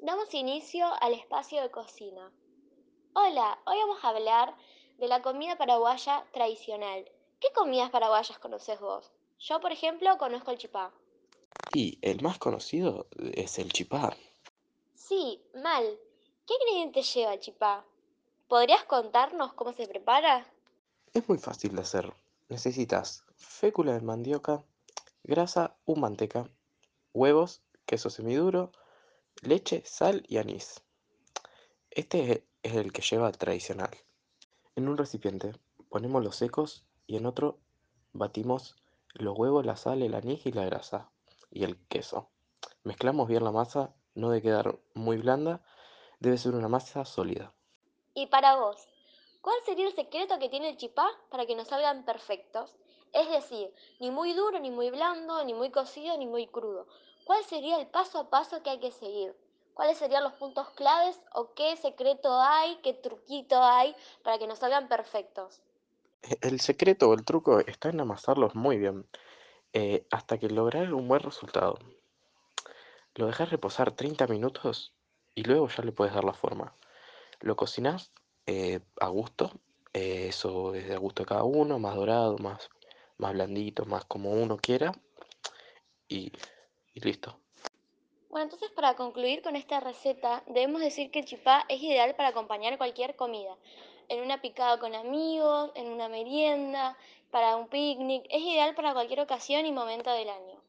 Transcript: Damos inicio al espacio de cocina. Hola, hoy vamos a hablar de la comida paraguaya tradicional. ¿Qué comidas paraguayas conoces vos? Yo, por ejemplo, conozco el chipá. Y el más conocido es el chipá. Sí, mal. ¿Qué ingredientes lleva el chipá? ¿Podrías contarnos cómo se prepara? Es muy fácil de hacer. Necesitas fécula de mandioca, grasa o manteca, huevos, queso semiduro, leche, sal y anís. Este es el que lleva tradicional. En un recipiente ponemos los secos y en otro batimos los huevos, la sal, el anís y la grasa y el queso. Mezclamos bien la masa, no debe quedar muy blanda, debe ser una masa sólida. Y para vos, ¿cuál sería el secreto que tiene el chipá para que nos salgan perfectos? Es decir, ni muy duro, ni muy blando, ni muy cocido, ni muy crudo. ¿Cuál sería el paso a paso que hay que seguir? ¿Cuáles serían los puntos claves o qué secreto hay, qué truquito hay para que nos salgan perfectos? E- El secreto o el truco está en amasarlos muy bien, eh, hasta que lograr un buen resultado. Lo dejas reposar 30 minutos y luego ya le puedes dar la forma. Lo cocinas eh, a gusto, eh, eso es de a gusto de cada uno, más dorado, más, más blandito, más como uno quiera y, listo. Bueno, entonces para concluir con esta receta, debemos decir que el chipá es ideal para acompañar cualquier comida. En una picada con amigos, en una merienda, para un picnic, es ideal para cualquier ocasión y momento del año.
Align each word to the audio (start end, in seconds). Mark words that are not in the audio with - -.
Damos 0.00 0.32
inicio 0.32 0.86
al 1.00 1.12
espacio 1.12 1.60
de 1.60 1.72
cocina. 1.72 2.30
Hola, 3.14 3.58
hoy 3.66 3.78
vamos 3.80 3.98
a 4.04 4.10
hablar 4.10 4.54
de 4.96 5.08
la 5.08 5.22
comida 5.22 5.58
paraguaya 5.58 6.24
tradicional. 6.32 7.10
¿Qué 7.40 7.48
comidas 7.52 7.90
paraguayas 7.90 8.38
conoces 8.38 8.78
vos? 8.78 9.10
Yo, 9.40 9.60
por 9.60 9.72
ejemplo, 9.72 10.16
conozco 10.16 10.52
el 10.52 10.58
chipá. 10.58 10.92
Y 11.72 11.98
el 12.00 12.22
más 12.22 12.38
conocido 12.38 13.08
es 13.18 13.58
el 13.58 13.72
chipá. 13.72 14.16
Sí, 14.94 15.42
mal. 15.54 15.98
¿Qué 16.46 16.54
ingredientes 16.54 17.12
lleva 17.12 17.34
el 17.34 17.40
chipá? 17.40 17.84
¿Podrías 18.46 18.84
contarnos 18.84 19.52
cómo 19.54 19.72
se 19.72 19.88
prepara? 19.88 20.46
Es 21.12 21.28
muy 21.28 21.38
fácil 21.38 21.74
de 21.74 21.82
hacer. 21.82 22.14
Necesitas 22.48 23.24
fécula 23.34 23.94
de 23.94 24.00
mandioca, 24.00 24.62
grasa 25.24 25.76
o 25.86 25.96
manteca, 25.96 26.48
huevos, 27.12 27.62
queso 27.84 28.10
semiduro, 28.10 28.70
leche, 29.42 29.82
sal 29.84 30.24
y 30.28 30.38
anís. 30.38 30.82
Este 31.90 32.44
es 32.62 32.74
el 32.74 32.92
que 32.92 33.02
lleva 33.02 33.32
tradicional. 33.32 33.90
En 34.76 34.88
un 34.88 34.96
recipiente 34.96 35.52
ponemos 35.88 36.22
los 36.22 36.36
secos 36.36 36.84
y 37.06 37.16
en 37.16 37.26
otro 37.26 37.58
batimos 38.12 38.76
los 39.14 39.36
huevos, 39.36 39.64
la 39.64 39.76
sal, 39.76 40.02
el 40.02 40.14
anís 40.14 40.44
y 40.46 40.52
la 40.52 40.64
grasa 40.64 41.10
y 41.50 41.64
el 41.64 41.78
queso. 41.88 42.28
Mezclamos 42.84 43.28
bien 43.28 43.44
la 43.44 43.52
masa, 43.52 43.94
no 44.14 44.30
debe 44.30 44.42
quedar 44.42 44.78
muy 44.94 45.16
blanda, 45.16 45.62
debe 46.20 46.38
ser 46.38 46.54
una 46.54 46.68
masa 46.68 47.04
sólida. 47.04 47.52
Y 48.14 48.26
para 48.26 48.56
vos, 48.56 48.88
¿cuál 49.40 49.56
sería 49.64 49.86
el 49.86 49.94
secreto 49.94 50.38
que 50.38 50.48
tiene 50.48 50.70
el 50.70 50.76
chipá 50.76 51.08
para 51.30 51.46
que 51.46 51.54
nos 51.54 51.68
salgan 51.68 52.04
perfectos? 52.04 52.76
Es 53.12 53.28
decir, 53.30 53.72
ni 54.00 54.10
muy 54.10 54.34
duro, 54.34 54.58
ni 54.58 54.70
muy 54.70 54.90
blando, 54.90 55.42
ni 55.44 55.54
muy 55.54 55.70
cocido, 55.70 56.16
ni 56.18 56.26
muy 56.26 56.46
crudo. 56.46 56.86
¿Cuál 57.28 57.44
sería 57.44 57.78
el 57.78 57.86
paso 57.88 58.20
a 58.20 58.30
paso 58.30 58.62
que 58.62 58.70
hay 58.70 58.80
que 58.80 58.90
seguir? 58.90 59.36
¿Cuáles 59.74 59.98
serían 59.98 60.24
los 60.24 60.32
puntos 60.32 60.70
claves 60.70 61.20
o 61.34 61.52
qué 61.52 61.76
secreto 61.76 62.40
hay, 62.40 62.76
qué 62.76 62.94
truquito 62.94 63.62
hay 63.62 63.94
para 64.24 64.38
que 64.38 64.46
nos 64.46 64.60
salgan 64.60 64.88
perfectos? 64.88 65.60
E- 66.22 66.38
El 66.40 66.58
secreto 66.58 67.10
o 67.10 67.12
el 67.12 67.26
truco 67.26 67.60
está 67.60 67.90
en 67.90 68.00
amasarlos 68.00 68.54
muy 68.54 68.78
bien, 68.78 69.06
eh, 69.74 70.06
hasta 70.10 70.38
que 70.38 70.48
lograr 70.48 70.94
un 70.94 71.06
buen 71.06 71.20
resultado. 71.20 71.78
Lo 73.14 73.26
dejas 73.26 73.50
reposar 73.50 73.92
30 73.92 74.26
minutos 74.26 74.94
y 75.34 75.42
luego 75.42 75.68
ya 75.68 75.84
le 75.84 75.92
puedes 75.92 76.14
dar 76.14 76.24
la 76.24 76.32
forma. 76.32 76.78
Lo 77.40 77.56
cocinas 77.56 78.10
eh, 78.46 78.80
a 79.02 79.08
gusto, 79.08 79.50
eh, 79.92 80.28
eso 80.28 80.74
es 80.74 80.88
de 80.88 80.94
a 80.94 80.98
gusto 80.98 81.24
de 81.24 81.26
cada 81.26 81.44
uno, 81.44 81.78
más 81.78 81.94
dorado, 81.94 82.38
más, 82.38 82.70
más 83.18 83.34
blandito, 83.34 83.84
más 83.84 84.06
como 84.06 84.30
uno 84.30 84.56
quiera 84.56 84.92
y, 86.08 86.32
listo. 87.04 87.38
Bueno, 88.30 88.44
entonces 88.44 88.70
para 88.70 88.94
concluir 88.94 89.42
con 89.42 89.56
esta 89.56 89.80
receta, 89.80 90.42
debemos 90.46 90.80
decir 90.80 91.10
que 91.10 91.20
el 91.20 91.24
chipá 91.24 91.64
es 91.68 91.82
ideal 91.82 92.14
para 92.14 92.28
acompañar 92.28 92.76
cualquier 92.76 93.16
comida. 93.16 93.56
En 94.08 94.22
una 94.22 94.40
picada 94.40 94.78
con 94.78 94.94
amigos, 94.94 95.70
en 95.74 95.88
una 95.88 96.08
merienda, 96.08 96.96
para 97.30 97.56
un 97.56 97.68
picnic, 97.68 98.26
es 98.30 98.42
ideal 98.42 98.74
para 98.74 98.92
cualquier 98.92 99.20
ocasión 99.20 99.66
y 99.66 99.72
momento 99.72 100.10
del 100.12 100.28
año. 100.28 100.67